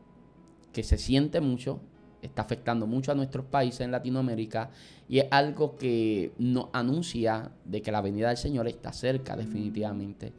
[0.74, 1.80] que se siente mucho,
[2.22, 4.70] está afectando mucho a nuestros países en Latinoamérica
[5.08, 10.34] y es algo que nos anuncia de que la venida del Señor está cerca definitivamente.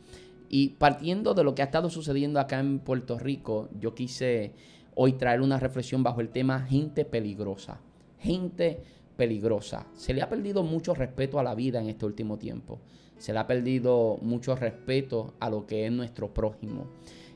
[0.48, 4.52] Y partiendo de lo que ha estado sucediendo acá en Puerto Rico, yo quise
[4.94, 7.80] hoy traer una reflexión bajo el tema gente peligrosa.
[8.18, 8.82] Gente
[9.16, 9.86] peligrosa.
[9.94, 12.80] Se le ha perdido mucho respeto a la vida en este último tiempo.
[13.18, 16.86] Se le ha perdido mucho respeto a lo que es nuestro prójimo.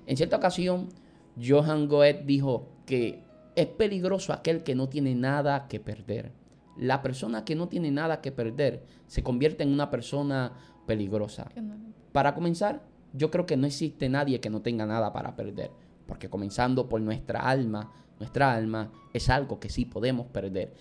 [0.06, 0.88] En cierta ocasión,
[1.40, 3.20] Johan Goethe dijo que
[3.54, 6.32] es peligroso aquel que no tiene nada que perder,
[6.76, 10.52] la persona que no tiene nada que perder se convierte en una persona
[10.86, 11.50] peligrosa.
[12.12, 12.82] Para comenzar,
[13.12, 15.70] yo creo que no existe nadie que no tenga nada para perder,
[16.06, 20.72] porque comenzando por nuestra alma, nuestra alma es algo que sí podemos perder.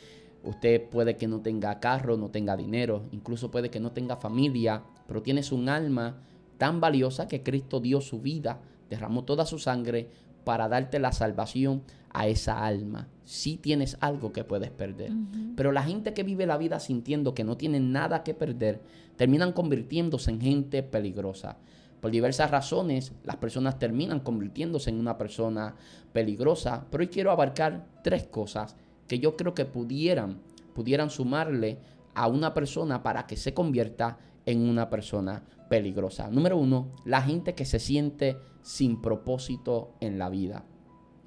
[0.43, 4.84] Usted puede que no tenga carro, no tenga dinero, incluso puede que no tenga familia,
[5.07, 6.22] pero tienes un alma
[6.57, 8.59] tan valiosa que Cristo dio su vida,
[8.89, 10.09] derramó toda su sangre
[10.43, 11.84] para darte la salvación
[12.14, 13.07] a esa alma.
[13.26, 15.12] Si tienes algo que puedes perder.
[15.55, 18.82] Pero la gente que vive la vida sintiendo que no tiene nada que perder,
[19.16, 21.57] terminan convirtiéndose en gente peligrosa.
[22.01, 25.76] Por diversas razones, las personas terminan convirtiéndose en una persona
[26.12, 26.86] peligrosa.
[26.89, 28.76] Pero hoy quiero abarcar tres cosas
[29.07, 30.39] que yo creo que pudieran,
[30.74, 31.78] pudieran sumarle
[32.14, 36.30] a una persona para que se convierta en una persona peligrosa.
[36.30, 40.66] Número uno, la gente que se siente sin propósito en la vida.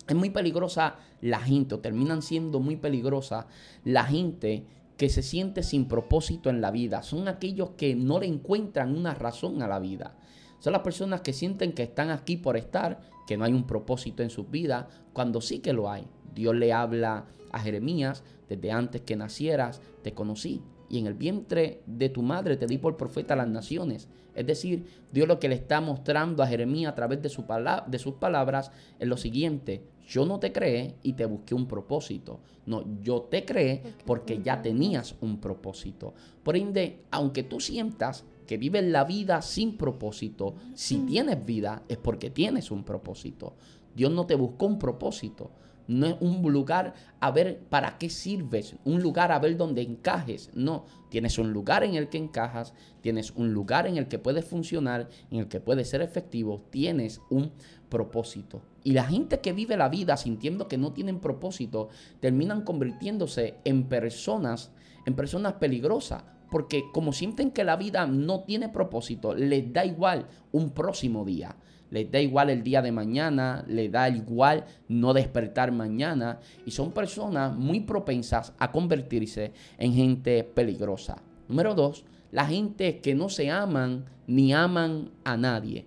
[0.06, 3.46] Es muy peligrosa la gente, o terminan siendo muy peligrosa
[3.84, 7.02] la gente que se siente sin propósito en la vida.
[7.02, 10.16] Son aquellos que no le encuentran una razón a la vida.
[10.58, 14.22] Son las personas que sienten que están aquí por estar, que no hay un propósito
[14.22, 16.06] en sus vidas, cuando sí que lo hay.
[16.34, 21.82] Dios le habla a Jeremías, desde antes que nacieras, te conocí y en el vientre
[21.86, 24.08] de tu madre te di por profeta a las naciones.
[24.34, 27.44] Es decir, Dios lo que le está mostrando a Jeremías a través de, su
[27.86, 32.40] de sus palabras es lo siguiente, yo no te creé y te busqué un propósito.
[32.66, 36.14] No, yo te creé porque ya tenías un propósito.
[36.42, 41.98] Por ende, aunque tú sientas que vives la vida sin propósito, si tienes vida es
[41.98, 43.54] porque tienes un propósito.
[43.94, 45.50] Dios no te buscó un propósito.
[45.86, 50.50] No es un lugar a ver para qué sirves, un lugar a ver dónde encajes.
[50.54, 54.46] No, tienes un lugar en el que encajas, tienes un lugar en el que puedes
[54.46, 57.52] funcionar, en el que puedes ser efectivo, tienes un
[57.94, 58.60] propósito.
[58.82, 63.84] Y la gente que vive la vida sintiendo que no tienen propósito, terminan convirtiéndose en
[63.84, 64.72] personas,
[65.06, 70.26] en personas peligrosas, porque como sienten que la vida no tiene propósito, les da igual
[70.50, 71.54] un próximo día
[71.90, 76.90] les da igual el día de mañana, les da igual no despertar mañana y son
[76.90, 81.22] personas muy propensas a convertirse en gente peligrosa.
[81.46, 85.86] Número dos, la gente que no se aman ni aman a nadie.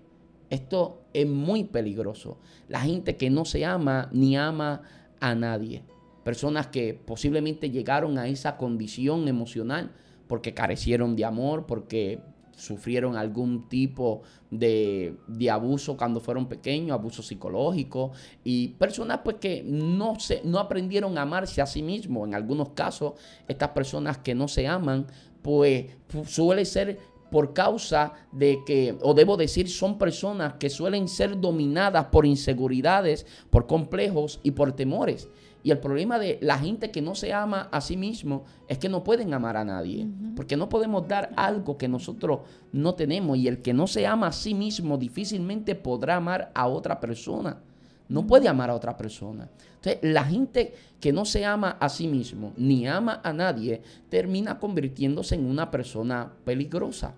[0.50, 2.38] Esto es muy peligroso.
[2.68, 4.82] La gente que no se ama ni ama
[5.20, 5.84] a nadie.
[6.24, 9.92] Personas que posiblemente llegaron a esa condición emocional
[10.28, 12.22] porque carecieron de amor, porque
[12.58, 15.16] sufrieron algún tipo de,
[15.50, 18.12] abuso cuando fueron pequeños, abuso psicológico,
[18.44, 22.28] y personas pues que no, se, no aprendieron a amarse a sí mismos.
[22.28, 23.14] En algunos casos,
[23.48, 25.06] estas personas que no se aman,
[25.42, 25.86] pues
[26.26, 27.00] suele ser
[27.32, 33.26] por causa de que, o debo decir, son personas que suelen ser dominadas por inseguridades,
[33.50, 35.30] por complejos y por temores.
[35.64, 38.88] Y el problema de la gente que no se ama a sí mismo es que
[38.88, 40.08] no pueden amar a nadie.
[40.36, 42.40] Porque no podemos dar algo que nosotros
[42.72, 43.38] no tenemos.
[43.38, 47.62] Y el que no se ama a sí mismo difícilmente podrá amar a otra persona.
[48.10, 49.50] No puede amar a otra persona.
[49.76, 54.60] Entonces, la gente que no se ama a sí mismo ni ama a nadie termina
[54.60, 57.16] convirtiéndose en una persona peligrosa.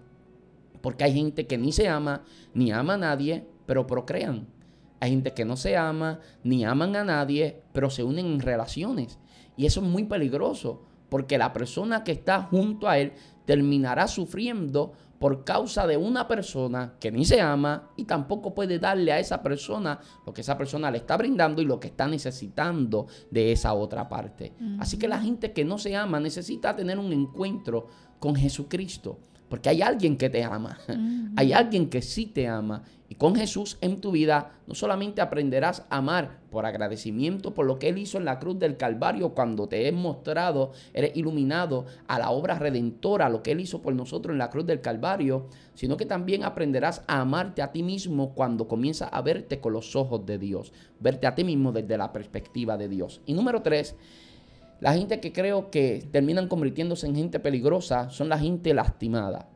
[0.81, 2.23] Porque hay gente que ni se ama,
[2.53, 4.47] ni ama a nadie, pero procrean.
[4.99, 9.17] Hay gente que no se ama, ni aman a nadie, pero se unen en relaciones.
[9.55, 13.13] Y eso es muy peligroso, porque la persona que está junto a él
[13.49, 19.11] terminará sufriendo por causa de una persona que ni se ama y tampoco puede darle
[19.11, 23.07] a esa persona lo que esa persona le está brindando y lo que está necesitando
[23.31, 24.53] de esa otra parte.
[24.77, 27.87] Así que la gente que no se ama necesita tener un encuentro
[28.19, 29.17] con Jesucristo.
[29.49, 30.77] Porque hay alguien que te ama,
[31.35, 32.83] hay alguien que sí te ama.
[33.09, 37.79] Y con Jesús en tu vida no solamente aprenderás a amar por agradecimiento por lo
[37.79, 42.19] que Él hizo en la cruz del Calvario cuando te he mostrado, eres iluminado a
[42.19, 45.97] la obra redentora, lo que Él hizo por nosotros en la cruz del Calvario, sino
[45.97, 50.27] que también aprenderás a amarte a ti mismo cuando comienzas a verte con los ojos
[50.27, 53.21] de Dios, verte a ti mismo desde la perspectiva de Dios.
[53.25, 53.95] Y número tres,
[54.79, 59.49] la gente que creo que terminan convirtiéndose en gente peligrosa son la gente lastimada.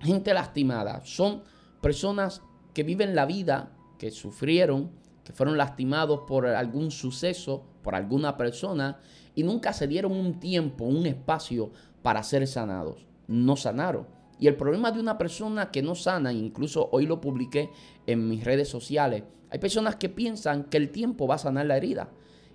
[0.00, 1.42] Gente lastimada son
[1.80, 2.42] personas
[2.74, 4.90] que viven la vida, que sufrieron,
[5.24, 8.98] que fueron lastimados por algún suceso, por alguna persona,
[9.34, 13.06] y nunca se dieron un tiempo, un espacio para ser sanados.
[13.28, 14.06] No sanaron.
[14.38, 17.70] Y el problema de una persona que no sana, incluso hoy lo publiqué
[18.06, 21.76] en mis redes sociales, hay personas que piensan que el tiempo va a sanar la
[21.76, 22.10] herida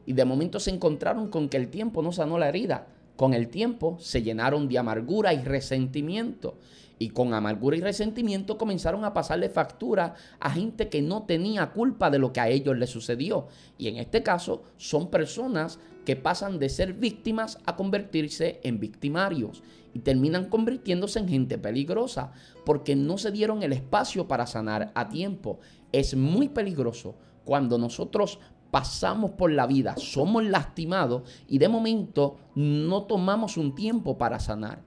[0.05, 2.87] y de momento se encontraron con que el tiempo no sanó la herida.
[3.15, 6.57] Con el tiempo se llenaron de amargura y resentimiento.
[6.97, 12.09] Y con amargura y resentimiento comenzaron a pasarle factura a gente que no tenía culpa
[12.09, 13.47] de lo que a ellos les sucedió.
[13.77, 19.63] Y en este caso son personas que pasan de ser víctimas a convertirse en victimarios
[19.93, 22.31] y terminan convirtiéndose en gente peligrosa
[22.65, 25.59] porque no se dieron el espacio para sanar a tiempo.
[25.91, 28.39] Es muy peligroso cuando nosotros
[28.75, 34.83] pasamos por la vida, somos lastimados y de momento no tomamos un tiempo para sanar.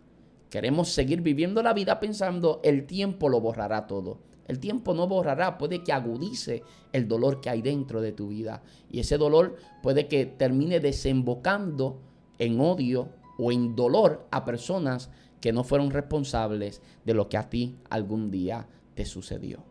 [0.51, 4.19] Queremos seguir viviendo la vida pensando el tiempo lo borrará todo.
[4.47, 8.63] El tiempo no borrará, puede que agudice el dolor que hay dentro de tu vida.
[8.91, 11.99] Y ese dolor puede que termine desembocando
[12.39, 13.09] en odio
[13.39, 15.09] o en dolor a personas
[15.41, 19.68] que no fueron responsables de lo que a ti algún día te sucedió.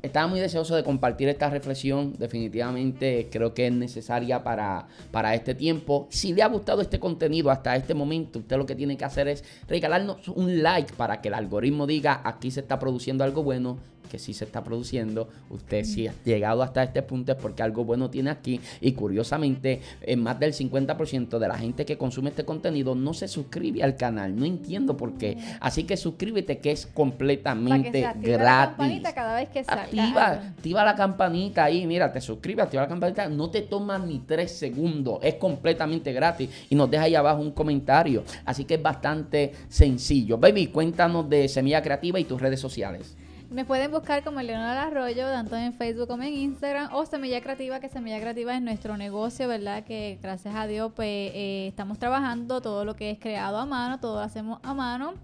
[0.00, 2.14] Estaba muy deseoso de compartir esta reflexión.
[2.18, 6.06] Definitivamente creo que es necesaria para, para este tiempo.
[6.10, 9.26] Si le ha gustado este contenido hasta este momento, usted lo que tiene que hacer
[9.26, 13.78] es regalarnos un like para que el algoritmo diga aquí se está produciendo algo bueno
[14.08, 15.28] que sí se está produciendo.
[15.50, 18.60] Usted si ha llegado hasta este punto es porque algo bueno tiene aquí.
[18.80, 23.28] Y curiosamente, en más del 50% de la gente que consume este contenido no se
[23.28, 24.34] suscribe al canal.
[24.36, 25.36] No entiendo por qué.
[25.60, 29.02] Así que suscríbete que es completamente gratis.
[29.02, 29.82] La cada vez que salga.
[29.82, 31.86] Activa, activa la campanita ahí.
[31.86, 33.28] Mira, te suscribes, activa la campanita.
[33.28, 35.18] No te toma ni tres segundos.
[35.22, 36.50] Es completamente gratis.
[36.70, 38.24] Y nos deja ahí abajo un comentario.
[38.44, 40.38] Así que es bastante sencillo.
[40.38, 43.16] Baby, cuéntanos de Semilla Creativa y tus redes sociales.
[43.50, 47.80] Me pueden buscar como Leonora Arroyo, tanto en Facebook como en Instagram, o Semilla Creativa,
[47.80, 49.84] que Semilla Creativa es nuestro negocio, ¿verdad?
[49.84, 54.00] Que gracias a Dios, pues eh, estamos trabajando todo lo que es creado a mano,
[54.00, 55.14] todo lo hacemos a mano.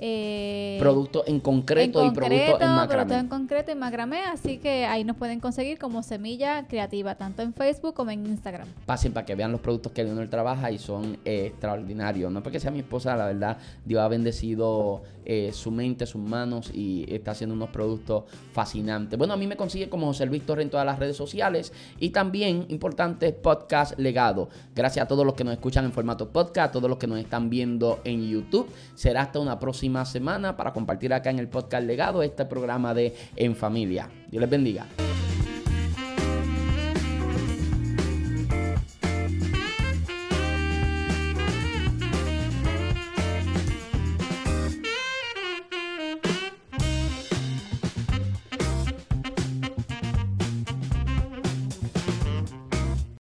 [0.00, 2.86] Eh, producto en concreto, y producto en macramé.
[2.86, 7.42] Producto en concreto y macramé, así que ahí nos pueden conseguir como Semilla Creativa, tanto
[7.42, 8.68] en Facebook como en Instagram.
[8.86, 12.30] Pasen para que vean los productos que Leonor trabaja y son eh, extraordinarios.
[12.30, 16.70] No porque sea mi esposa, la verdad, Dios ha bendecido eh, su mente, sus manos
[16.72, 19.18] y está haciendo unos productos fascinantes.
[19.18, 21.70] Bueno, a mí me consigue como José Luis Torre en todas las redes sociales
[22.00, 24.48] y también, importante, podcast legado.
[24.74, 27.18] Gracias a todos los que nos escuchan en formato podcast, a todos los que nos
[27.18, 28.70] están viendo en YouTube.
[28.94, 33.14] Será hasta una próxima semana para compartir acá en el podcast legado este programa de
[33.36, 34.08] En Familia.
[34.30, 34.86] Dios les bendiga.